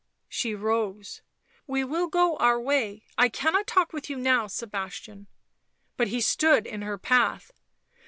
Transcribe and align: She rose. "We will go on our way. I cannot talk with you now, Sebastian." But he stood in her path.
She 0.27 0.55
rose. 0.55 1.21
"We 1.67 1.83
will 1.83 2.07
go 2.07 2.35
on 2.37 2.41
our 2.41 2.59
way. 2.59 3.05
I 3.19 3.29
cannot 3.29 3.67
talk 3.67 3.93
with 3.93 4.09
you 4.09 4.15
now, 4.17 4.47
Sebastian." 4.47 5.27
But 5.95 6.07
he 6.07 6.21
stood 6.21 6.65
in 6.65 6.81
her 6.81 6.97
path. 6.97 7.51